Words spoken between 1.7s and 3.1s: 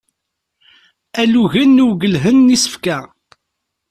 n uwgelhen n isefka.